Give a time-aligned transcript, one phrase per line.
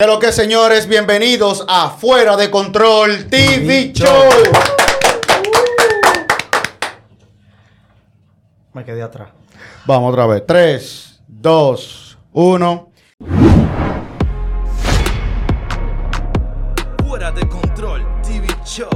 [0.00, 4.28] De lo que señores, bienvenidos a Fuera de Control TV Show.
[8.74, 9.30] Me quedé atrás.
[9.86, 10.44] Vamos otra vez.
[10.46, 12.92] 3, 2, 1.
[17.04, 18.88] Fuera de control TV Show.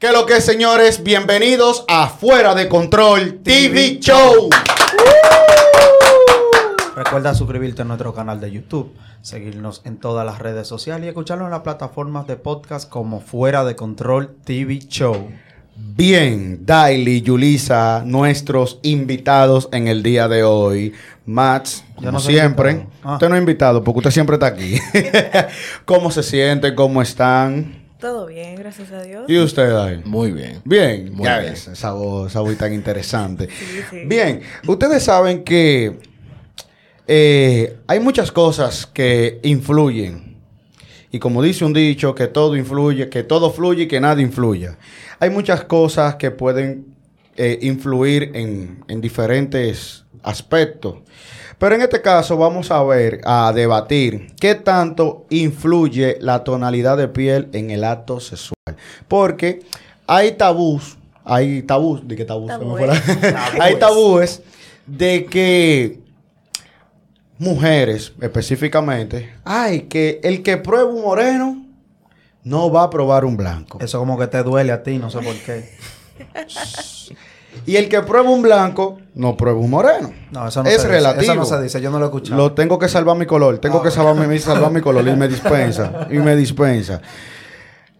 [0.00, 4.50] Que lo que señores, bienvenidos a Fuera de Control TV Show.
[6.98, 11.44] Recuerda suscribirte a nuestro canal de YouTube, seguirnos en todas las redes sociales y escucharnos
[11.46, 15.28] en las plataformas de podcast como Fuera de Control TV Show.
[15.76, 20.92] Bien, Daily, Yulisa, nuestros invitados en el día de hoy.
[21.24, 22.88] Max, Yo como no siempre.
[23.04, 23.12] Ah.
[23.12, 24.74] Usted no es invitado porque usted siempre está aquí.
[25.84, 26.74] ¿Cómo se siente?
[26.74, 27.86] ¿Cómo están?
[28.00, 29.24] Todo bien, gracias a Dios.
[29.28, 30.02] ¿Y usted, Daily?
[30.04, 30.62] Muy bien.
[30.64, 31.52] Bien, Muy ya bien.
[31.52, 33.48] ves, esa voz, esa voz tan interesante.
[33.48, 34.00] Sí, sí.
[34.06, 36.07] Bien, ustedes saben que
[37.08, 40.36] eh, hay muchas cosas que influyen.
[41.10, 44.76] Y como dice un dicho, que todo influye, que todo fluye y que nada influya.
[45.18, 46.94] Hay muchas cosas que pueden
[47.36, 50.96] eh, influir en, en diferentes aspectos.
[51.58, 57.08] Pero en este caso vamos a ver, a debatir qué tanto influye la tonalidad de
[57.08, 58.76] piel en el acto sexual.
[59.08, 59.62] Porque
[60.06, 62.90] hay tabús, hay tabús, de que tabús, Tabúes.
[63.60, 64.42] hay tabúes
[64.86, 66.00] de que
[67.38, 71.64] mujeres específicamente, ay, que el que prueba un moreno
[72.44, 73.78] no va a probar un blanco.
[73.80, 75.70] Eso como que te duele a ti, no sé por qué.
[77.66, 80.12] Y el que prueba un blanco no prueba un moreno.
[80.30, 81.20] No, eso no es se relativo.
[81.20, 81.32] dice.
[81.32, 82.36] Eso no se dice, yo no lo he escuchado.
[82.36, 83.58] Lo tengo que salvar mi color.
[83.58, 86.06] Tengo Ah, que salvar mi, salvar mi color y me dispensa.
[86.10, 87.00] Y me dispensa.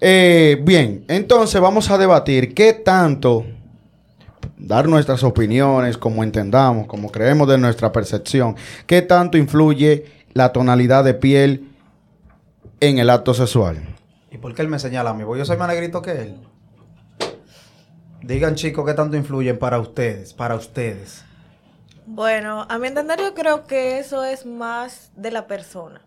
[0.00, 3.45] Eh, bien, entonces vamos a debatir qué tanto
[4.59, 8.56] dar nuestras opiniones, como entendamos, como creemos de nuestra percepción,
[8.87, 11.70] qué tanto influye la tonalidad de piel
[12.81, 13.97] en el acto sexual.
[14.31, 15.25] ¿Y por qué él me señala a mí?
[15.25, 16.41] Porque yo soy más negrito que él.
[18.23, 21.25] Digan chicos qué tanto influyen para ustedes, para ustedes.
[22.05, 26.02] Bueno, a mi entender yo creo que eso es más de la persona.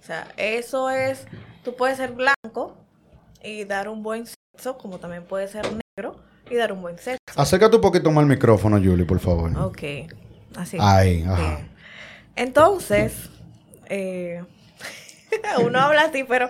[0.00, 1.26] O sea, eso es,
[1.62, 2.76] tú puedes ser blanco
[3.42, 5.66] y dar un buen sexo, como también puedes ser
[5.96, 6.16] negro
[6.50, 7.20] y dar un buen sexo.
[7.36, 9.56] Acércate un poquito más al micrófono, Julie, por favor.
[9.58, 9.82] Ok,
[10.56, 10.76] así.
[10.80, 11.60] Ahí, ajá.
[12.36, 13.12] Entonces,
[13.88, 14.42] eh,
[15.64, 16.48] uno habla así, pero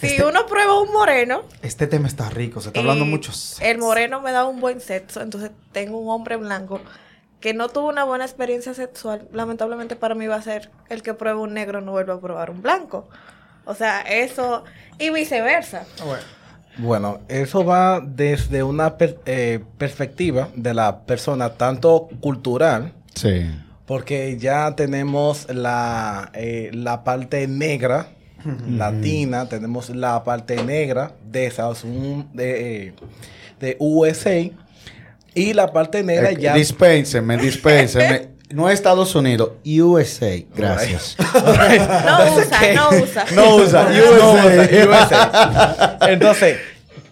[0.00, 3.32] si Este- uno prueba un moreno, Este tema está rico, se está hablando mucho.
[3.60, 6.80] El moreno me da un buen sexo, entonces tengo un hombre blanco
[7.40, 9.28] que no tuvo una buena experiencia sexual.
[9.32, 12.50] Lamentablemente para mí va a ser el que prueba un negro no vuelve a probar
[12.50, 13.08] un blanco.
[13.64, 14.64] O sea, eso
[14.98, 15.84] y viceversa.
[16.04, 16.22] Bueno,
[17.28, 23.50] eso va desde una per- eh, perspectiva de la persona, tanto cultural, Sí.
[23.86, 28.08] porque ya tenemos la, eh, la parte negra,
[28.68, 32.92] latina, tenemos la parte negra de Estados Unidos, de, eh,
[33.58, 34.50] de USA,
[35.34, 36.54] y la parte negra Eh, ya...
[36.54, 38.35] Dispénseme, dispénseme.
[38.50, 40.44] No Estados Unidos, USA.
[40.54, 41.16] Gracias.
[41.18, 43.24] No usa, no usa.
[43.32, 44.86] No usa, No, USA.
[44.88, 45.98] USA.
[46.08, 46.58] Entonces,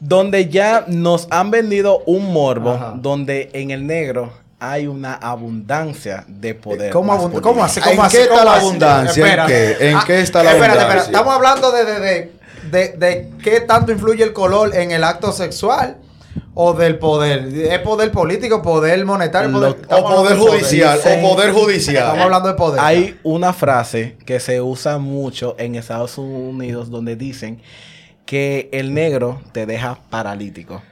[0.01, 2.93] donde ya nos han vendido un morbo, Ajá.
[2.97, 6.91] donde en el negro hay una abundancia de poder.
[6.93, 7.41] ¿Cómo, abund-.
[7.41, 7.81] ¿Cómo así?
[7.81, 9.23] ¿En qué está ¿Cómo la abundancia?
[9.23, 9.77] ¿En Espérate.
[9.79, 9.91] qué?
[9.91, 11.01] ¿En Ah, qué está la espérate, abundancia?
[11.03, 11.11] espérate.
[11.13, 12.33] Estamos hablando de, de, de,
[12.71, 15.97] de, de qué tanto influye el color en el acto sexual
[16.55, 17.47] o del poder.
[17.55, 19.51] ¿Es poder político, poder monetario?
[19.53, 22.19] Poder- O estamos poder judicial, Dicen- o poder Estamos judicial.
[22.21, 22.81] hablando de poder.
[22.83, 27.61] Hay una frase que se usa mucho en Estados Unidos donde dicen
[28.27, 30.83] que el negro te deja paralítico.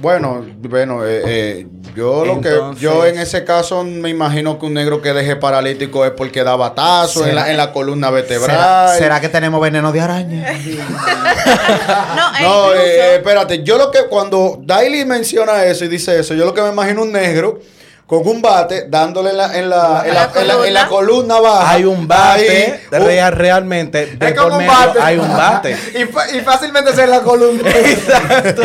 [0.00, 1.66] Bueno, bueno, eh, eh,
[1.96, 6.04] yo lo que yo en ese caso me imagino que un negro que deje paralítico
[6.04, 8.48] es porque da batazo en ¿Será- la, en la columna vertebral.
[8.50, 10.46] ¿Será, será que tenemos veneno de araña?
[10.58, 16.18] No, e No, incluso- eh, espérate, yo lo que cuando Daily menciona eso y dice
[16.20, 17.60] eso, yo lo que me imagino un negro
[18.08, 21.40] con un bate dándole en la, en la, en la, en la- en la columna
[21.40, 21.70] baja.
[21.72, 24.98] Hay un bate, Ahí, real- realmente, de por un bate.
[24.98, 25.76] hay un bate.
[26.34, 27.68] y, fácilmente se la columna.
[27.84, 28.62] Exacto.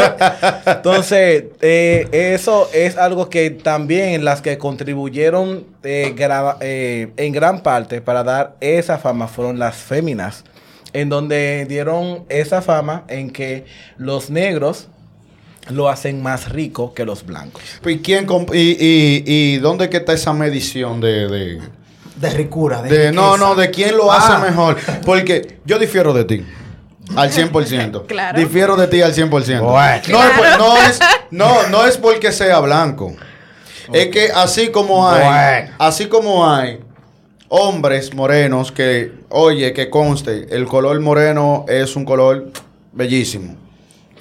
[0.66, 6.16] Entonces, eh, eso es algo que también las que contribuyeron eh,
[6.62, 10.46] eh, en gran parte para dar esa fama fueron las féminas,
[10.94, 13.66] en donde dieron esa fama en que
[13.98, 14.88] los negros
[15.70, 17.62] lo hacen más rico que los blancos.
[17.86, 21.62] ¿Y, quién y, y, y dónde que está esa medición de, de,
[22.18, 22.82] De ricura.
[22.82, 24.18] De, de- no, no, de quién lo Ah.
[24.18, 24.78] hace mejor?
[25.06, 26.46] Porque yo difiero de ti.
[27.16, 28.06] Al 100%.
[28.08, 28.40] Claro.
[28.40, 29.30] Difiero de ti al 100%.
[29.30, 30.02] Bueno.
[30.10, 31.00] No, es por- no, es,
[31.32, 33.14] no, no es porque sea blanco.
[33.92, 35.76] Es que así como hay, Bueno.
[35.80, 36.80] así como hay
[37.50, 42.52] hombres morenos que, oye, que conste, el color moreno es un color
[42.94, 43.56] bellísimo.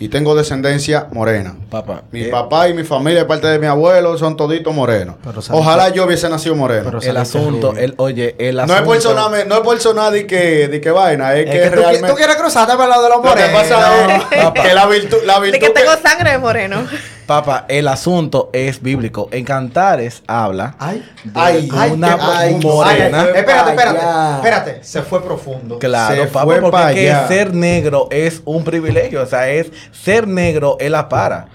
[0.02, 1.54] Y tengo descendencia morena.
[1.70, 2.02] Papá.
[2.10, 5.14] Mi eh, papá y mi familia, de parte de mi abuelo, son toditos morenos.
[5.50, 6.82] Ojalá yo hubiese nacido moreno.
[6.86, 8.80] Pero El asunto, el, oye, el no asunto.
[8.82, 11.60] es por sonar, no es por sonar de que, de que vaina, es, Es que,
[11.62, 12.08] que tú, realmente.
[12.08, 13.62] tú quieres cruzarte para el lado de los lo que morenos.
[13.62, 14.16] pasa
[14.54, 16.84] es que la virtud, la De que tengo que- sangre de moreno.
[17.26, 19.28] Papá, el asunto es bíblico.
[19.30, 23.26] En Cantares habla Ay, de Ay, una ay, morena.
[23.34, 23.98] Espérate, espérate.
[24.36, 25.78] Espérate, se fue profundo.
[25.78, 29.22] Claro, Se papá, fue porque que ser negro es un privilegio.
[29.22, 31.46] O sea, es ser negro es la para.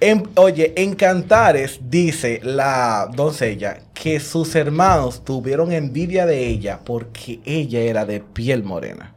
[0.00, 7.40] En- oye, en Cantares dice la doncella que sus hermanos tuvieron envidia de ella porque
[7.46, 9.14] ella era de piel morena.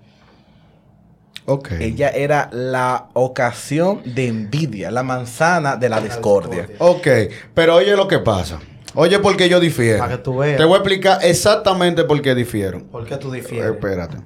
[1.79, 6.67] Ella era la ocasión de envidia, la manzana de la discordia.
[6.79, 7.07] Ok,
[7.53, 8.59] pero oye lo que pasa.
[8.95, 9.99] Oye, porque yo difiero.
[9.99, 10.57] Para que tú veas.
[10.57, 12.83] Te voy a explicar exactamente por qué difiero.
[12.91, 13.71] ¿Por qué tú Eh, difieres?
[13.71, 14.17] Espérate.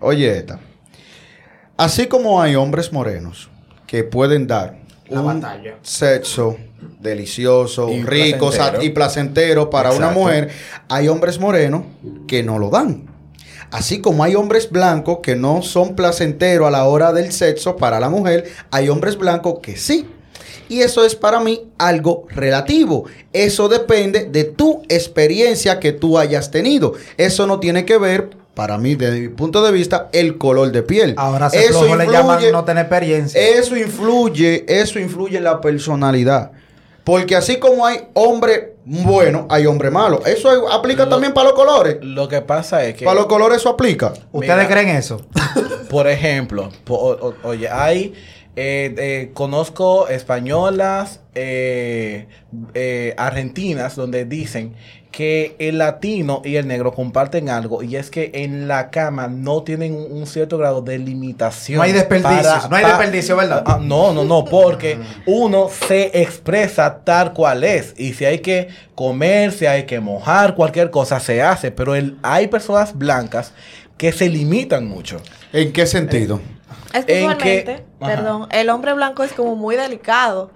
[0.00, 0.58] Oye, esta.
[1.76, 3.50] Así como hay hombres morenos
[3.86, 4.78] que pueden dar
[5.08, 5.76] La un batalla.
[5.82, 6.56] sexo
[7.00, 8.82] delicioso, Y rico placentero.
[8.82, 10.50] y placentero para una mujer,
[10.88, 11.82] hay hombres morenos
[12.26, 13.05] que no lo dan.
[13.70, 17.98] Así como hay hombres blancos que no son placenteros a la hora del sexo para
[18.00, 20.06] la mujer, hay hombres blancos que sí.
[20.68, 23.04] Y eso es para mí algo relativo.
[23.32, 26.94] Eso depende de tu experiencia que tú hayas tenido.
[27.16, 30.82] Eso no tiene que ver, para mí, desde mi punto de vista, el color de
[30.82, 31.14] piel.
[31.18, 33.40] Ahora se Eso flojo le llaman influye- no tener experiencia.
[33.40, 36.52] eso influye, eso influye en la personalidad.
[37.04, 40.22] Porque así como hay hombre bueno, hay hombre malo.
[40.24, 41.98] Eso aplica Lo- también para los colores.
[42.02, 43.04] Lo que pasa es que...
[43.04, 44.12] Para los colores eso aplica.
[44.32, 44.68] ¿Ustedes Mira.
[44.68, 45.20] creen eso?
[45.90, 48.14] Por ejemplo, po- o- o- oye, hay,
[48.54, 52.28] eh, eh, conozco españolas, eh,
[52.74, 54.74] eh, argentinas, donde dicen
[55.16, 59.62] que el latino y el negro comparten algo y es que en la cama no
[59.62, 61.78] tienen un, un cierto grado de limitación.
[61.78, 63.62] No hay desperdicios, no hay desperdicio, ¿verdad?
[63.64, 68.68] Ah, no, no, no, porque uno se expresa tal cual es y si hay que
[68.94, 73.54] comer, si hay que mojar, cualquier cosa se hace, pero el, hay personas blancas
[73.96, 75.22] que se limitan mucho.
[75.54, 76.42] ¿En qué sentido?
[76.92, 78.14] Es que En usualmente, que- ajá.
[78.16, 80.50] perdón, el hombre blanco es como muy delicado.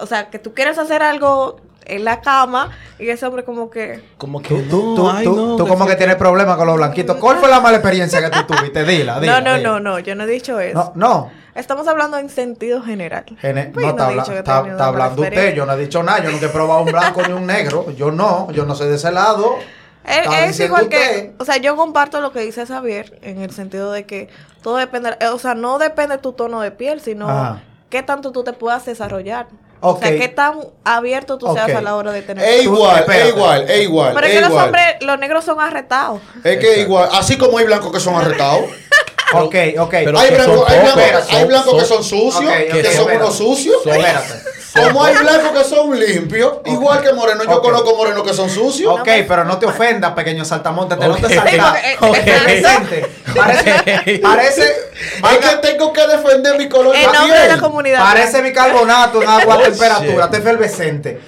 [0.00, 4.02] O sea, que tú quieres hacer algo en la cama y ese hombre como que...
[4.18, 6.56] Como que Tú, tú, no, tú, ay, tú- no, tú que como que tienes problemas
[6.56, 7.16] con los blanquitos.
[7.16, 8.84] ¿Cuál fue la mala experiencia que tú tuviste?
[8.84, 9.40] Dila, dila.
[9.40, 9.68] no, no, dila.
[9.70, 10.74] no, no, yo no he dicho eso.
[10.74, 11.30] No, no.
[11.54, 13.24] Estamos hablando en sentido general.
[13.40, 15.54] Gene- Pues no, está, habla- está- está hablando usted.
[15.54, 16.22] Yo no he dicho nada.
[16.22, 17.90] Yo nunca he probado un blanco ni un negro.
[17.92, 18.50] Yo no.
[18.50, 19.56] Yo no soy de ese lado.
[20.04, 20.98] Es, Está es igual usted.
[20.98, 24.28] que, o sea, yo comparto lo que dice Xavier en el sentido de que
[24.62, 27.62] todo depende, eh, o sea, no depende de tu tono de piel, sino Ajá.
[27.90, 29.48] qué tanto tú te puedas desarrollar.
[29.80, 33.28] O sea, qué tan abierto tú seas a la hora de tener Es igual, es
[33.28, 34.12] igual, es igual.
[34.14, 34.64] Pero es es que los igual.
[34.66, 36.20] hombres, los negros son arrestados.
[36.42, 37.08] Es que es igual.
[37.12, 38.64] Así como hay blancos que son arrestados.
[39.32, 39.90] Ok, ok.
[39.90, 42.92] pero hay que blancos, son hay pocos, blancos, hay son- blancos que son- sucios, que
[42.92, 43.76] son unos sucios.
[43.84, 44.34] Espérate.
[44.76, 47.46] Como hay blancos que son limpios, igual que morenos.
[47.46, 47.62] Yo Ok.
[47.64, 48.92] conozco morenos que son sucios.
[49.00, 50.96] Ok, pero no te ofendas, pequeño saltamonte.
[50.96, 51.46] Te no te Ok.
[51.46, 51.96] eh,
[52.44, 53.06] Presente.
[53.34, 57.98] Parece, parece, Es que tengo que defender mi color de en nombre de la comunidad.
[58.00, 60.30] parece bicarbonato en agua a Oh, temperatura.
[60.30, 61.20] Te efervescente.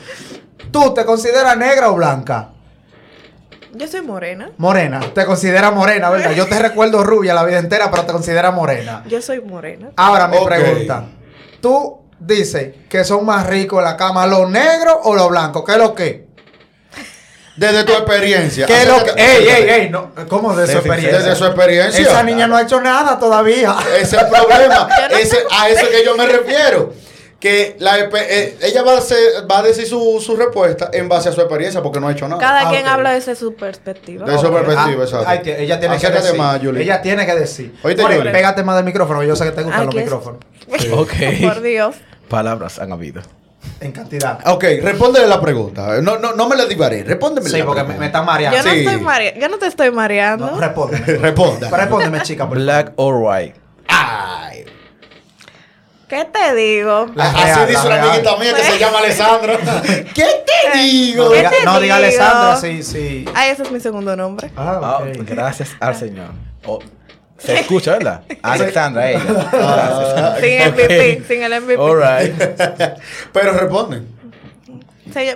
[0.70, 2.50] ¿Tú te consideras negra o blanca?
[3.74, 4.50] Yo soy morena.
[4.56, 5.00] Morena.
[5.14, 6.32] Te consideras morena, ¿verdad?
[6.32, 9.04] Yo te recuerdo rubia la vida entera, pero te consideras morena.
[9.08, 9.90] Yo soy morena.
[9.96, 11.04] Ahora mi pregunta.
[11.60, 15.64] ¿Tú dices que son más ricos en la cama los negros o los blancos?
[15.66, 16.28] ¿Qué es lo que?
[17.56, 18.66] Desde tu experiencia.
[18.66, 19.10] ¿Qué es lo que?
[19.20, 19.90] ¡Ey, ey, ey!
[19.90, 21.18] No, ¿Cómo de su Desde- experiencia?
[21.18, 22.00] Desde su experiencia.
[22.02, 23.74] Esa niña no ha hecho nada todavía.
[24.00, 24.88] Ese es el problema.
[25.10, 26.92] Ese- a eso que yo me refiero.
[27.40, 31.28] Que la, eh, ella va a, hacer- va a decir su, su respuesta en base
[31.28, 32.40] a su experiencia porque no ha hecho nada.
[32.40, 34.26] Cada Ah, quien habla desde su perspectiva.
[34.26, 35.24] De su perspectiva, Ah, exacto.
[35.28, 36.38] ay, que ella tiene que Acércate decir.
[36.40, 36.60] más.
[36.62, 37.78] Ella tiene que decir.
[37.84, 38.32] Oíste, Julie.
[38.32, 39.22] pégate más del micrófono.
[39.22, 40.40] Yo sé que te gustan los micrófonos.
[40.92, 41.12] Ok.
[41.42, 41.94] Por Dios.
[42.28, 43.22] Palabras han habido.
[43.80, 44.40] En cantidad.
[44.48, 46.00] Ok, respóndele la pregunta.
[46.00, 47.04] No, no, no me la divaré.
[47.04, 48.00] Respóndeme Sí, la porque me, pregunta.
[48.00, 48.56] me está mareando.
[48.58, 48.78] Yo no, Sí.
[48.80, 50.50] estoy mare- yo no te estoy mareando.
[50.50, 51.04] No, respóndeme.
[51.18, 51.70] Responda.
[51.70, 52.44] Respóndeme, chica.
[52.46, 53.54] Black or white.
[53.86, 54.37] Ay.
[56.08, 57.06] ¿Qué te digo?
[57.14, 58.08] La Así real, dice la una real.
[58.08, 59.58] amiguita mía que se llama Alessandra.
[60.14, 60.26] ¿Qué
[60.72, 61.24] te digo?
[61.24, 62.06] No ¿Qué diga, te no diga digo?
[62.06, 63.24] Alessandra, sí, sí.
[63.34, 64.50] Ay, ese es mi segundo nombre.
[64.56, 65.18] Ah, Ah, ok.
[65.26, 66.28] gracias al Señor.
[66.64, 66.78] Oh,
[67.36, 68.22] se escucha, ¿verdad?
[68.42, 69.20] Alexandra, ella.
[69.52, 71.76] Ah, Sin el MVP, sin el MVP.
[71.80, 72.34] All right.
[73.32, 74.17] Pero responden.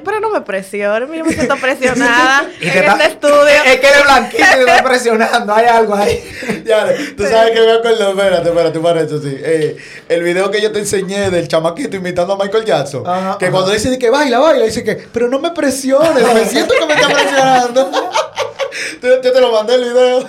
[0.04, 3.62] Pero no me presiones, yo me siento presionada Y en está- este estudio.
[3.64, 5.54] Es que eres blanquito y te está presionando.
[5.54, 6.22] Hay algo ahí.
[6.64, 6.86] Ya,
[7.16, 9.36] tú sabes que me acuerdo, espérate, espérate, para eso sí.
[9.38, 9.76] Eh,
[10.08, 13.02] el video que yo te enseñé del chamaquito imitando a Michael Jackson.
[13.06, 13.52] Ajá, que ajá.
[13.52, 16.94] cuando dice que baila, baila, dice que, pero no me presiones, me siento que me
[16.94, 17.90] está presionando.
[19.02, 20.28] yo, yo te lo mandé el video.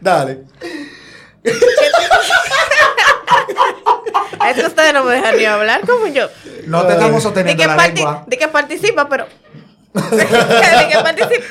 [0.00, 0.38] Dale.
[4.46, 6.28] Es que ustedes no me dejan ni hablar como yo.
[6.66, 8.24] No te estamos De sosteniendo que, la parti- lengua.
[8.26, 9.26] de que participa, pero.
[9.94, 11.44] de que participa.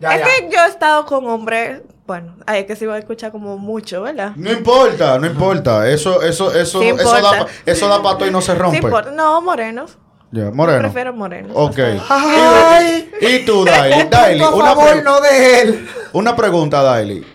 [0.00, 0.24] Ya, es ya.
[0.26, 1.82] que yo he estado con hombres.
[2.06, 4.32] Bueno, ay, es que se va a escuchar como mucho, ¿verdad?
[4.34, 5.88] No importa, no importa.
[5.88, 7.20] Eso, eso, eso, Sí eso importa.
[7.20, 8.82] da, eso da pato y no se Sí, rompe.
[8.88, 9.96] por- no, morenos.
[10.32, 10.78] Ya, moreno.
[10.78, 11.50] Prefiero morenos.
[11.54, 11.78] Ok.
[12.08, 13.10] Ay.
[13.20, 15.88] Y, tú, Daily, Daily, Por una, favor, pre- no de él.
[16.12, 17.26] una pregunta, Daily.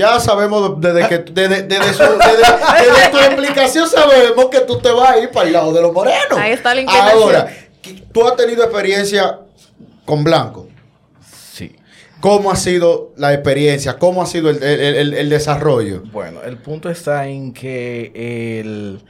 [0.00, 4.90] Ya sabemos desde que desde, desde, su- desde- desde tu explicación sabemos que tú te
[4.90, 6.38] vas a ir para el lado de los morenos.
[6.38, 7.22] Ahí está la inclinación.
[7.22, 7.48] Ahora,
[7.82, 9.40] ¿qué- tú has tenido experiencia
[10.06, 10.68] con blanco.
[11.52, 11.76] Sí.
[12.20, 13.98] ¿Cómo ha sido la experiencia?
[13.98, 16.02] ¿Cómo ha sido el, el- el- el desarrollo?
[16.12, 19.00] Bueno, el punto está en que el,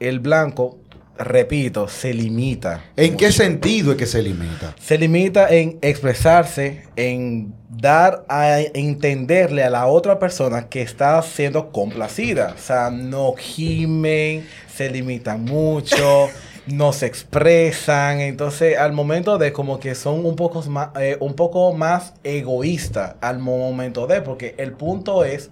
[0.00, 0.78] el blanco,
[1.18, 2.84] repito, se limita.
[2.96, 4.74] ¿En qué sentido es que se limita?
[4.80, 11.70] Se limita en expresarse, en dar a entenderle a la otra persona que está siendo
[11.70, 12.54] complacida.
[12.56, 16.28] O sea, no gimen, se limitan mucho,
[16.66, 18.20] no se expresan.
[18.20, 23.16] Entonces, al momento de como que son un poco más, eh, un poco más egoístas
[23.20, 25.50] al momento de, porque el punto es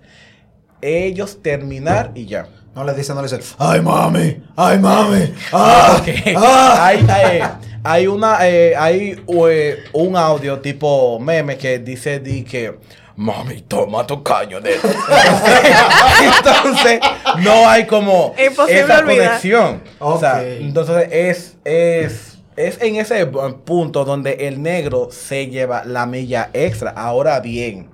[0.80, 2.48] ellos terminar y ya.
[2.74, 6.08] No le dicen, no le dicen, ay mami, ay mami, ah, Ok.
[6.36, 6.86] ah.
[6.86, 7.42] hay, hay,
[7.84, 12.78] hay una eh, hay eh, un audio tipo meme que dice di que
[13.16, 14.72] mami toma tu caño de
[16.24, 17.00] entonces
[17.40, 19.26] no hay como Imposible esa olvidar.
[19.26, 25.84] conexión o sea entonces es es es en ese punto donde el negro se lleva
[25.84, 27.88] la milla extra ahora bien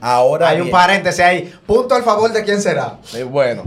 [0.00, 1.52] ahora Hay un paréntesis ahí.
[1.66, 2.96] Punto al favor de quién será.
[3.14, 3.64] Eh, Bueno,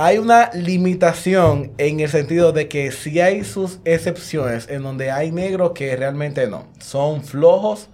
[0.00, 5.32] hay una limitación en el sentido de que sí hay sus excepciones en donde hay
[5.32, 6.66] negros que realmente no.
[6.78, 7.88] Son flojos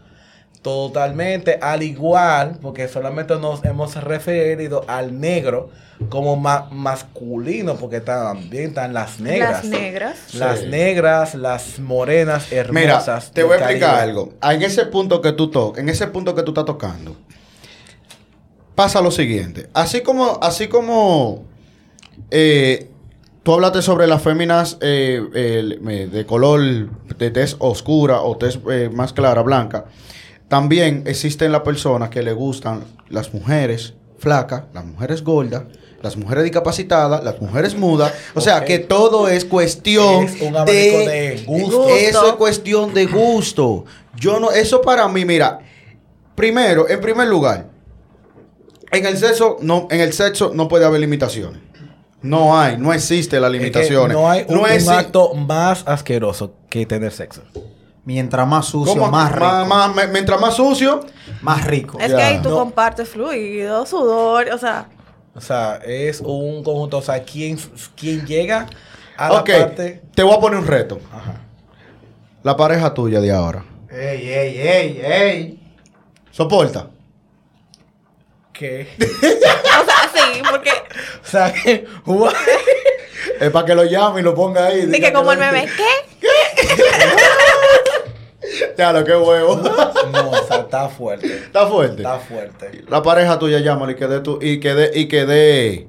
[0.60, 5.70] totalmente, al igual, porque solamente nos hemos referido al negro
[6.10, 9.64] como ma- masculino, porque también están las negras.
[9.64, 10.34] Las negras.
[10.34, 12.60] Las negras, las morenas, Mira,
[12.96, 13.30] hermosas.
[13.32, 14.02] te voy a explicar Caribe.
[14.10, 14.32] algo.
[14.42, 17.16] En ese punto que tú to en ese punto que tú estás tocando,
[18.74, 19.70] pasa lo siguiente.
[19.72, 21.44] Así como, así como
[22.36, 22.90] eh,
[23.44, 26.60] tú hablaste sobre las féminas eh, eh, de color
[27.16, 29.84] de tez oscura o tez eh, más clara, blanca,
[30.48, 35.62] también existen las personas que le gustan las mujeres flacas, las mujeres gordas,
[36.02, 38.12] las mujeres discapacitadas, las mujeres mudas.
[38.34, 41.78] O sea, que todo es cuestión Es un abanico de gusto.
[41.78, 41.88] Gusto.
[41.94, 43.84] Eso es cuestión de gusto.
[44.16, 45.60] Yo no, eso para mí, mira,
[46.34, 47.68] primero, en primer lugar,
[48.90, 51.60] en el sexo no, en el sexo no puede haber limitaciones.
[52.24, 54.16] No hay, no existe las Es que limitaciones.
[54.16, 57.42] no hay un, un exi- acto más asqueroso que tener sexo.
[58.06, 59.10] Mientras más sucio, ¿Cómo?
[59.10, 59.94] más rico.
[59.94, 61.00] Me- mientras más sucio,
[61.42, 61.98] Más rico.
[62.00, 62.56] Es que ahí tú No.
[62.56, 64.88] compartes fluido, sudor, o sea,
[65.34, 66.98] O sea, es un conjunto.
[66.98, 67.58] O sea, quien,
[67.96, 68.66] quien llega
[69.16, 70.02] a ok, la parte.
[70.14, 71.00] te voy a poner un reto.
[71.12, 71.40] Ajá.
[72.42, 73.64] La pareja tuya de ahora.
[73.90, 75.60] Ey, ey, ey, ey.
[76.30, 76.88] ¿Soporta?
[78.52, 78.88] ¿Qué?
[79.00, 79.83] o
[80.14, 80.70] sea, sí, porque
[81.22, 81.86] o sea, que.
[83.40, 84.82] Es para que lo llame y lo ponga ahí.
[84.82, 86.28] de diga que como el meme, ¿qué?
[88.76, 89.56] Ya, lo que huevo.
[90.12, 91.26] No, o sea, está fuerte.
[91.26, 92.02] Está fuerte.
[92.02, 92.84] Está fuerte.
[92.88, 95.88] La pareja tuya llámale y que dé tu, y que dé, y que dé.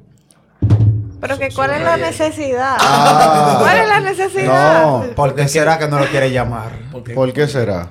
[1.21, 2.77] Pero que cuál es la necesidad.
[2.79, 3.57] Ah.
[3.59, 4.81] ¿Cuál es la necesidad?
[4.83, 5.05] No.
[5.15, 6.71] ¿Por qué será que no lo quiere llamar?
[6.91, 7.89] Porque ¿Por qué será?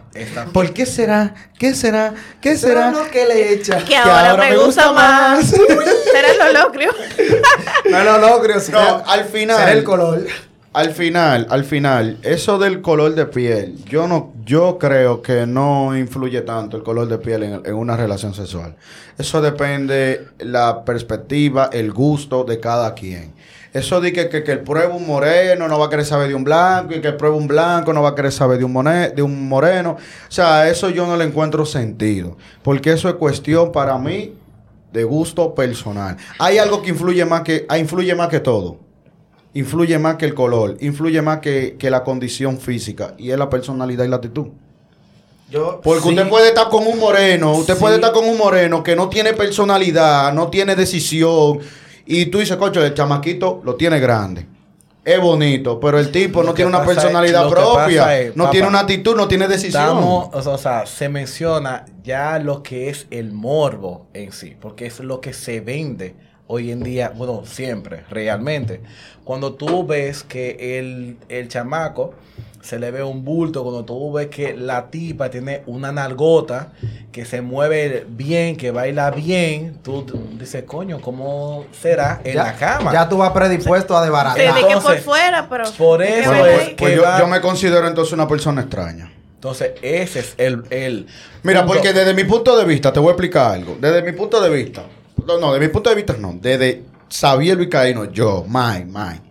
[0.52, 1.34] ¿Por qué será?
[1.58, 2.14] ¿Qué será?
[2.40, 2.90] ¿Qué será?
[2.90, 3.78] lo que le echa.
[3.84, 5.46] Que ahora, me, gusta, más.
[6.12, 6.90] Será el olocrio.
[7.90, 8.54] No lo logro.
[8.72, 9.58] No, al final.
[9.58, 10.26] Será el color.
[10.74, 15.96] Al final, al final, eso del color de piel, yo no, yo creo que no
[15.96, 18.74] influye tanto el color de piel en, una relación sexual.
[19.16, 23.34] Eso depende la perspectiva, el gusto de cada quien.
[23.72, 26.42] Eso de que, que, el prueba un moreno no va a querer saber de un
[26.42, 29.10] blanco y que el prueba un blanco no va a querer saber de un, mone-
[29.10, 29.92] de un moreno.
[29.92, 32.36] O sea, eso yo no le encuentro sentido.
[32.64, 34.34] Porque eso es cuestión para mí
[34.92, 36.16] de gusto personal.
[36.40, 38.83] Hay algo que influye más que, ah, influye más que todo
[39.54, 43.48] influye más que el color, influye más que, que la condición física y es la
[43.48, 44.48] personalidad y la actitud.
[45.50, 46.08] Yo, Porque sí.
[46.08, 47.80] usted puede estar con un moreno, usted Sí.
[47.80, 51.60] puede estar con un moreno que no tiene personalidad, no tiene decisión
[52.06, 54.46] y tú dices, cocho, el chamaquito lo tiene grande.
[55.06, 58.52] es bonito, pero el tipo Lo no tiene una es- personalidad propia, es, no papá,
[58.52, 59.82] tiene una actitud, no tiene decisión.
[59.82, 65.00] Estamos, o sea, se menciona ya lo que es el morbo en sí, porque es
[65.00, 66.14] lo que se vende
[66.46, 68.80] hoy en día, bueno, siempre, realmente.
[69.24, 72.14] Cuando tú ves que el, el chamaco
[72.60, 76.72] se le ve un bulto, cuando tú ves que la tipa tiene una nalgota,
[77.12, 80.04] que se mueve bien, que baila bien, tú
[80.38, 82.92] dices, coño, ¿cómo será en ya, la cama?
[82.92, 84.54] Ya tú vas predispuesto a desbaratar.
[84.54, 85.64] de que por fuera, pero.
[85.76, 89.12] por eso es que- Pues yo, va- yo me considero entonces una persona extraña.
[89.34, 90.64] Entonces, ese es el...
[90.70, 91.06] el
[91.42, 91.74] Mira, punto.
[91.74, 93.76] porque desde mi punto de vista, te voy a explicar algo.
[93.78, 94.84] Desde mi punto de vista,
[95.26, 99.22] no, no, de mi punto de vista no, desde Xavier Vizcaíno, yo, Mike, Mike.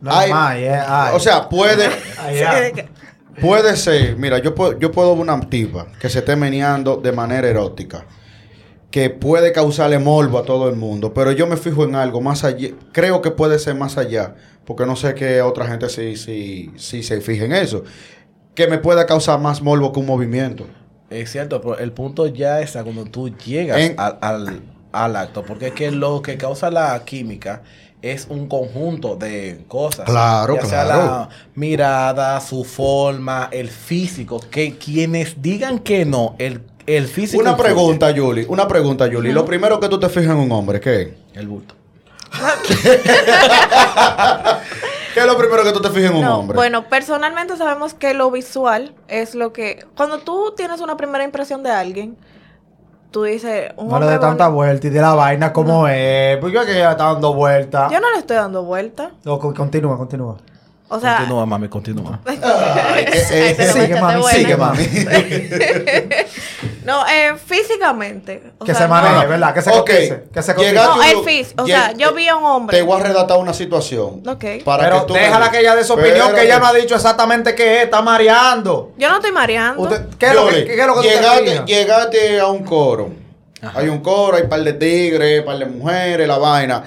[0.00, 1.12] No Ay, es ay.
[1.14, 1.88] O sea, puede,
[3.40, 7.12] puede ser, mira, yo puedo, yo puedo ver una tipa que se esté meneando de
[7.12, 8.04] manera erótica,
[8.90, 12.42] que puede causarle morbo a todo el mundo, pero yo me fijo en algo más
[12.42, 16.72] allá, creo que puede ser más allá, porque no sé que otra gente sí, sí,
[16.76, 17.84] sí se fije en eso,
[18.56, 20.66] que me pueda causar más morbo que un movimiento.
[21.20, 24.60] Es cierto, pero el punto ya está cuando tú llegas En- al, al-
[24.92, 27.62] al acto, porque es que lo que causa la química
[28.02, 30.06] es un conjunto de cosas.
[30.06, 31.02] Claro, ya sea claro.
[31.06, 37.40] la mirada, su forma, el físico, que quienes digan que no, el, el físico...
[37.40, 37.72] Una influye.
[37.72, 38.46] pregunta, Julie.
[38.48, 39.32] Una pregunta, Julie.
[39.32, 41.08] Lo primero que tú te fijas en un hombre, ¿qué es?
[41.34, 41.74] El bulto.
[45.14, 46.56] ¿Qué es lo primero que tú te fijas en un No, hombre?
[46.56, 49.84] bueno, personalmente sabemos que lo visual es lo que.
[49.96, 52.16] Cuando tú tienes una primera impresión de alguien,
[53.10, 53.72] tú dices.
[53.76, 56.38] Un No le hombre dé tanta vuelta y de la vaina como es.
[56.38, 57.88] Porque es que ya está dando vuelta.
[57.90, 59.10] Yo no le estoy dando vuelta.
[59.24, 60.36] No, co- continúa, continúa.
[60.94, 61.16] O sea.
[61.16, 62.20] continúa, mami, continúa.
[62.26, 64.86] Ay, te lo Sigue, mami, sigue, mami.
[66.84, 68.42] No, eh, físicamente.
[68.58, 69.28] o Que sea, se maneje, no, no.
[69.28, 69.54] ¿verdad?
[69.54, 69.76] Que se Ok.
[69.78, 70.24] cotice.
[70.34, 70.72] Que se cotice.
[70.72, 72.76] Llegaste No, el fis- o sea, yo vi a un hombre.
[72.76, 74.22] Te voy a redactar una situación.
[74.26, 74.44] Ok.
[74.64, 76.94] Para Pero que tú déjala que ella dé su opinión, que ella no ha dicho
[76.94, 78.92] exactamente qué es, está mareando.
[78.98, 79.82] Yo no estoy mareando.
[79.82, 83.10] Usted- ¿Qué es lo que, qué es lo que llegaste, llegaste a un coro.
[83.74, 86.82] Hay un coro, hay un par de tigres, un par de mujeres, la vaina.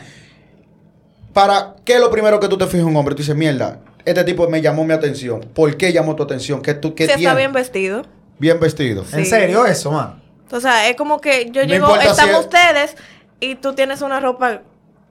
[1.33, 3.15] Para, ¿qué es lo primero que tú te fijas en un hombre?
[3.15, 5.41] Tú dices, mierda, este tipo me llamó mi atención.
[5.53, 6.61] ¿Por qué llamó tu atención?
[6.61, 8.03] ¿Qué, tú, qué si está bien vestido.
[8.37, 9.03] Bien vestido.
[9.13, 10.21] ¿En serio eso, man?
[10.51, 12.95] O sea, es como que yo No llego, importa si estamos es- ustedes
[13.39, 14.61] y tú tienes una ropa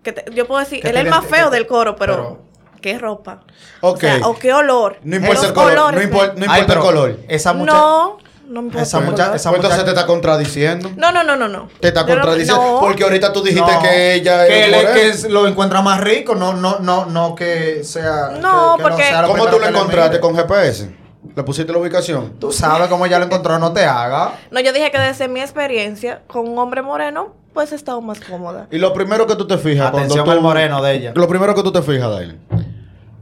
[0.02, 2.42] que te- yo puedo decir, él es el más feo del coro, pero, pero-
[2.80, 3.40] ¿qué ropa?
[3.80, 3.96] Ok.
[3.96, 4.98] O, sea, o qué olor.
[5.02, 5.94] No importa el color.
[5.94, 7.18] no, impor- no Ay, importa el color.
[7.28, 7.76] Esa muchacha.
[7.78, 10.90] No, no me importa Esa mucha- esa Pues entonces te está contradiciendo.
[10.96, 11.68] No, no, no, no, no.
[11.80, 12.62] Te está contradiciendo.
[12.62, 12.80] no.
[12.80, 15.82] Porque ahorita tú dijiste No, que ella que, es él es- que es- lo encuentra
[15.82, 18.30] más rico, no, no, no, no que sea.
[18.40, 20.20] No, que- que porque- sea lo ¿Cómo tú lo encontraste?
[20.20, 20.90] ¿Con GPS?
[21.34, 22.34] ¿Le pusiste la ubicación?
[22.38, 24.34] Tú sabes cómo ella lo encontró, no te haga.
[24.50, 28.20] No, yo dije que desde mi experiencia con un hombre moreno, pues he estado más
[28.20, 28.66] cómoda.
[28.70, 30.42] Y lo primero que tú te fijas Atención cuando al tú...
[30.42, 31.12] moreno de ella.
[31.14, 32.38] Lo primero que tú te fijas él.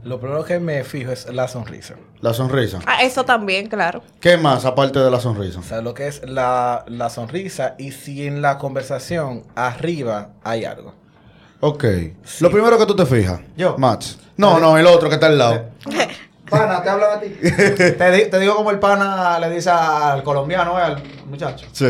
[0.03, 1.95] Lo primero que me fijo es la sonrisa.
[2.19, 2.79] La sonrisa.
[2.85, 4.03] Ah, eso también, claro.
[4.19, 5.59] ¿Qué más aparte de la sonrisa?
[5.59, 10.65] O sea, lo que es la, la sonrisa y si en la conversación arriba hay
[10.65, 10.93] algo.
[11.61, 11.85] Ok.
[12.41, 13.39] Lo primero que tú te fijas.
[13.55, 13.77] Yo.
[13.77, 14.17] Max.
[14.35, 15.65] No, no, el otro que está al lado.
[16.49, 17.29] Pana, te hablan a ti.
[17.41, 21.65] te, di- te digo como el pana le dice al colombiano, eh, al muchacho.
[21.71, 21.85] Sí.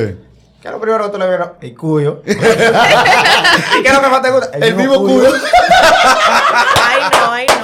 [0.61, 1.53] ¿Qué es lo primero que tú le vieron?
[1.59, 2.21] El cuyo.
[2.25, 4.57] ¿Y qué es lo que más te gusta?
[4.57, 5.33] El mismo cuyo.
[6.81, 7.62] Ay, no, ay, no.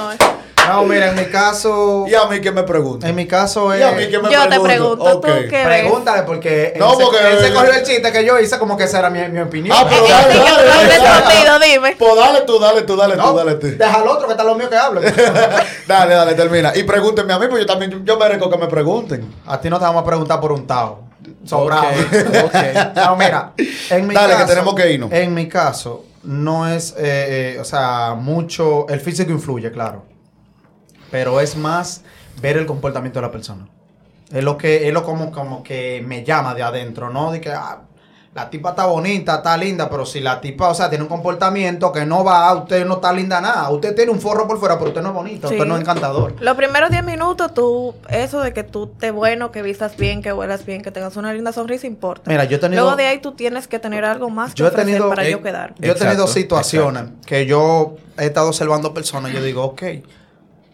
[0.70, 2.06] No, mira, en mi caso.
[2.08, 3.08] Y a mí que me pregunta.
[3.08, 3.80] En mi caso es.
[3.80, 5.20] Y a mí que me Yo te pregunto.
[5.20, 5.66] ¿tú qué ves?
[5.66, 8.78] Pregúntale, porque él, No, se, porque- él se cogió el chiste que yo hice como
[8.78, 9.76] que esa era mi, mi opinión.
[9.80, 11.96] Ah, pero dale, que dale, dale, dime.
[11.98, 13.68] Pues dale tú, dale tú, dale No, tú, dale tú.
[13.78, 15.02] deja al otro que está lo mío que hablo.
[15.88, 16.72] dale, dale, termina.
[16.76, 19.34] Y pregúntenme a mí, pues yo también, yo, yo merezco que me pregunten.
[19.46, 21.04] a ti no te vamos a preguntar por un tao.
[21.46, 21.84] Sobrado.
[22.44, 22.96] Ok, ok.
[22.96, 23.52] No, mira,
[23.90, 25.12] en mi Dale, que caso, tenemos que irnos.
[25.12, 30.04] En mi caso, no es, eh, eh, o sea, mucho, el físico influye, claro.
[31.12, 32.02] Pero es más
[32.42, 33.68] ver el comportamiento de la persona.
[34.32, 37.32] Es lo que, es lo como, como que me llama de adentro, ¿no?
[37.32, 37.82] De que, ah,
[38.36, 41.92] la tipa está bonita, está linda, pero si la tipa, o sea, tiene un comportamiento
[41.92, 43.68] que no va, usted no está linda nada.
[43.72, 45.56] Usted tiene un forro por fuera, pero usted no es bonita, Sí.
[45.56, 46.36] usted no es encantador.
[46.40, 50.32] Los primeros 10 minutos, tú, eso de que tú te bueno, que vistas bien, que
[50.32, 52.30] huelas bien, que tengas una linda sonrisa, importa.
[52.30, 52.84] Mira, yo he tenido...
[52.84, 55.26] Luego de ahí tú tienes que tener algo más que Yo he ofrecer tenido- para
[55.28, 55.70] eh, yo quedar.
[55.80, 59.82] Yo he tenido Exacto, situaciones que yo he estado observando personas y yo digo, ok,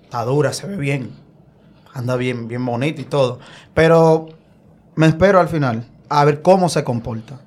[0.05, 1.11] está dura, se ve bien,
[1.93, 3.39] anda bien, bien bonita y todo.
[3.73, 4.29] Pero
[4.95, 7.41] me espero al final a ver cómo se comporta.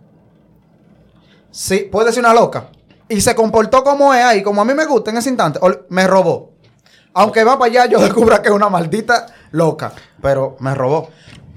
[1.51, 2.69] Sí, puede ser una loca.
[3.09, 5.59] Y se comportó como es ahí, como a mí me gusta en ese instante.
[5.89, 6.53] me robó.
[7.15, 9.93] Aunque va para allá, yo descubra que es una maldita loca.
[10.21, 11.09] Pero me robó.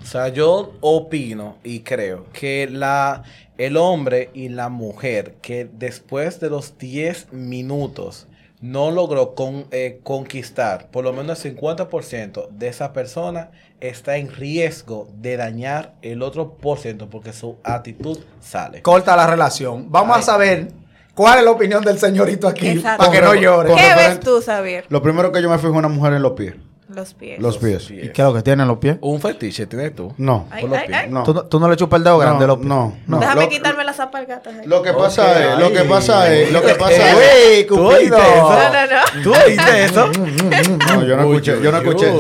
[0.02, 3.24] O sea, yo opino y creo que la,
[3.58, 8.28] el hombre y la mujer que después de los 10 minutos
[8.62, 14.32] no logró con- eh, conquistar por lo menos el 50% de esa persona, está en
[14.32, 18.82] riesgo de dañar el otro por ciento porque su actitud sale.
[18.84, 19.92] Corta la relación.
[19.92, 20.72] Vamos a saber
[21.16, 23.06] cuál es la opinión del señorito aquí Exacto.
[23.06, 23.74] para que no llore.
[23.74, 24.86] ¿Qué ves tú, Xavier?
[24.90, 26.54] Lo primero que yo me fijo en una mujer en los pies.
[26.94, 27.40] Los pies.
[27.40, 27.90] Los pies.
[27.90, 28.98] ¿Y qué es lo que tienen los pies?
[29.02, 30.14] Un fetiche tienes tú.
[30.18, 30.46] No.
[30.52, 31.00] Ay, Por los ay, pies.
[31.04, 31.10] ay.
[31.10, 31.24] No.
[31.24, 32.68] ¿Tú, no- tú no le chupas el dedo grande a los pies?
[32.68, 33.20] no, no.
[33.20, 34.54] Déjame Lo- quitarme las zapalgatas.
[34.60, 34.66] ahí.
[34.68, 35.88] Lo que pasa es, lo que ay.
[35.88, 37.68] pasa es, lo que pasa Eh, es.
[37.68, 38.50] ¿Tú oíste eso?
[38.50, 38.86] No, no,
[39.18, 39.24] no.
[39.24, 40.08] ¿Tú oíste eso?
[40.08, 42.20] No, yo no Uy, escuché, yo no escuché.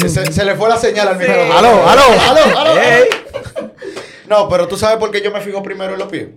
[0.00, 1.26] Se, se- se le fue la señal al Sí.
[1.26, 1.58] micrófono.
[1.58, 2.02] Aló, aló.
[2.30, 2.72] aló, aló.
[4.28, 6.28] No, pero tú sabes por qué yo me fijo primero en los pies.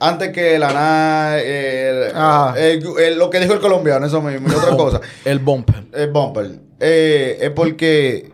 [0.00, 2.54] Antes que la nada, el, Ah.
[2.58, 5.00] el- el- lo que dijo el colombiano, eso mismo, y otra cosa.
[5.24, 5.84] El bumper.
[5.92, 6.58] El bumper.
[6.80, 8.32] Eh, es porque,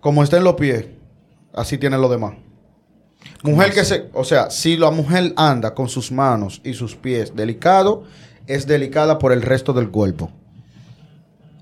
[0.00, 0.86] como está en los pies,
[1.54, 2.34] así tienen los demás.
[3.42, 4.08] Mujer que se.
[4.14, 8.04] O sea, si la mujer anda con sus manos y sus pies delicado,
[8.46, 10.30] es delicada por el resto del cuerpo.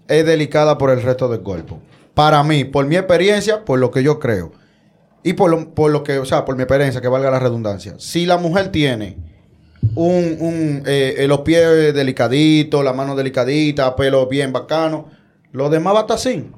[0.08, 1.78] Es delicada por el resto del cuerpo.
[2.14, 4.52] Para mí, por mi experiencia, por lo que yo creo.
[5.22, 7.94] Y por lo, por lo que, o sea, por mi experiencia, que valga la redundancia.
[7.98, 9.16] Si la mujer tiene
[9.94, 15.06] un, un eh, eh, los pies delicaditos, la mano delicadita, pelo bien bacano,
[15.52, 16.50] lo demás va a estar así.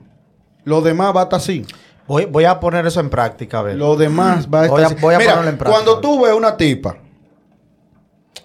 [0.64, 1.66] Lo demás va a estar así.
[2.06, 3.76] Voy, voy a poner eso en práctica, a ver.
[3.76, 4.96] Lo demás va a estar Voy a- así.
[5.00, 5.82] voy a Mira, ponerlo en práctica.
[5.84, 6.96] Cuando tú ves una tipa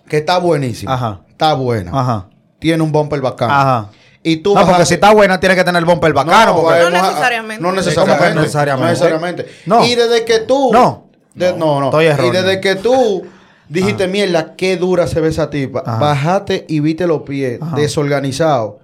[0.08, 1.22] que está buenísima, Ajá.
[1.30, 2.30] está buena, Ajá.
[2.60, 3.90] tiene un bumper bacano, Ajá.
[4.32, 6.54] Y tú No, porque a- si está buena, tiene que tener el bumper bacano.
[6.54, 6.80] No, porque-.
[6.80, 7.64] No ¿Cómo que necesariamente.
[7.64, 8.36] no necesariamente?
[8.36, 9.46] No necesariamente.
[9.66, 9.86] No.
[9.86, 10.72] Y desde que tú.
[10.72, 11.08] No.
[11.34, 11.86] de- no, no.
[12.00, 13.26] Estoy y desde que tú
[13.70, 15.84] dijiste, mierda, qué dura se ve esa tipa.
[15.86, 16.00] Ajá.
[16.00, 17.76] Bajate y viste los pies Ajá.
[17.76, 18.76] desorganizados.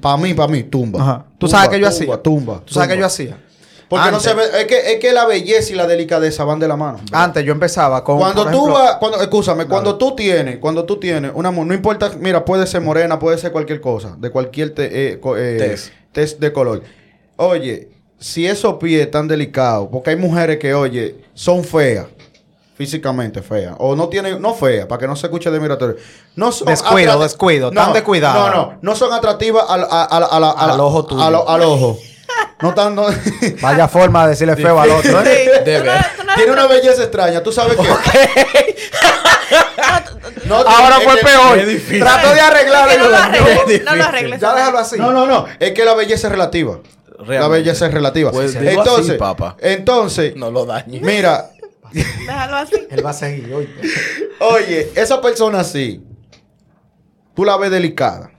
[0.00, 1.00] Para mí, para mí, tumba.
[1.00, 1.24] Ajá.
[1.38, 2.22] ¿Tú Tumba, sabes qué yo tumba, hacía?
[2.22, 2.60] Tumba.
[2.64, 3.00] ¿Tú sabes tumba.
[3.00, 3.38] yo hacía?
[3.90, 4.60] Porque Antes- no se ve.
[4.60, 7.00] Es que, es que la belleza y la delicadeza van de la mano.
[7.10, 8.18] Antes yo empezaba con.
[8.18, 12.12] Cuando tú ejemplo- vas, cuando, escúchame, cuando tú tienes, cuando tú tienes una no importa,
[12.20, 15.92] mira, puede ser morena, puede ser cualquier cosa, de cualquier te- eh, co- eh, Tez.
[16.12, 16.82] tez de color.
[17.34, 22.06] Oye, si esos pies están delicados, porque hay mujeres que, oye, son feas,
[22.76, 25.96] físicamente feas, o no tienen, no feas, para que no se escuche de miratorio.
[26.36, 28.50] No son Descuido, descuido, tan no, descuidada.
[28.50, 31.04] No, no, no son atractivas al, a- a- a- a la- a la- Al ojo
[31.06, 31.22] tuyo.
[31.22, 31.98] al ojo.
[32.62, 33.06] No tan, no-
[33.62, 35.20] Vaya forma de decirle feo al otro.
[35.22, 35.24] ¿eh?
[35.24, 35.86] Sí, Debe.
[35.86, 37.82] no- tú no- tiene una belleza extraña, tú sabes que...
[40.44, 41.58] No, Ahora fue que- peor.
[41.58, 42.00] es difícil.
[42.00, 42.98] Trato de arreglarlo.
[43.04, 44.40] no lo y arregles, no- lo arregles.
[44.40, 44.96] Ya déjalo así.
[44.98, 45.46] No, no, no.
[45.58, 46.80] Es que la belleza es relativa.
[47.18, 47.58] La Realmente.
[47.58, 48.30] belleza es relativa.
[48.32, 49.56] Pues entonces, así, papá.
[49.60, 51.02] entonces, No lo dañes.
[51.02, 51.50] mira,
[51.92, 52.86] Déjalo así.
[52.90, 53.52] Él va a seguir.
[53.54, 53.68] oye.
[54.40, 56.02] oye, esa persona así,
[57.34, 58.30] tú la ves delicada.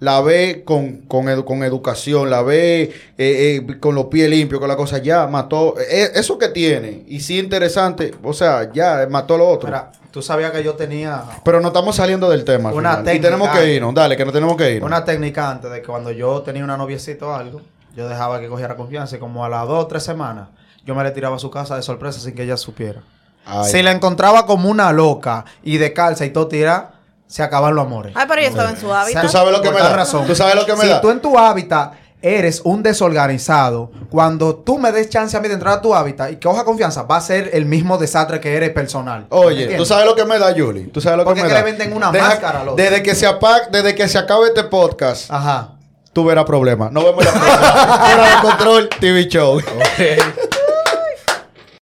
[0.00, 4.60] La ves con, con, edu- con educación, la ves eh, eh, con los pies limpios,
[4.60, 5.74] con la cosa, ya mató.
[5.80, 9.66] eh, eso que tiene, y sí interesante, o sea, ya mató lo otro.
[9.68, 12.70] Mira, tú sabías que yo tenía Pero no estamos saliendo del tema.
[12.72, 13.02] Una final.
[13.02, 13.28] Y técnica.
[13.28, 14.86] tenemos que irnos, dale, que no tenemos que irnos.
[14.86, 17.60] una técnica antes de que cuando yo tenía una noviecita o algo,
[17.96, 20.48] yo dejaba que cogiera confianza y como a las dos o tres semanas,
[20.84, 23.02] yo me le tiraba a su casa de sorpresa sin que ella supiera.
[23.44, 23.70] Ay.
[23.72, 26.97] Si la encontraba como una loca y de calza y todo tira,
[27.28, 28.12] se acaban los amores.
[28.16, 29.22] Ay, pero yo estaba en su hábitat.
[29.22, 29.94] Tú sabes lo que Por me da.
[29.94, 30.26] razón.
[30.26, 31.00] Tú sabes lo que me si da.
[31.00, 35.54] tú en tu hábitat eres un desorganizado, cuando tú me des chance a mí de
[35.54, 38.56] entrar a tu hábitat y que coja confianza, va a ser el mismo desastre que
[38.56, 39.26] eres personal.
[39.28, 40.88] Oye, tú sabes lo que me da, Julie.
[40.88, 41.60] Tú sabes lo Porque que me da.
[41.60, 42.82] le venden una máscara al otro.
[42.82, 45.74] Desde que se apague, desde que se acabe este podcast, Ajá.
[46.12, 46.90] tú verás problemas.
[46.90, 47.56] Nos vemos la próxima.
[48.06, 49.58] Fuera de control TV Show.
[49.58, 50.57] Ok.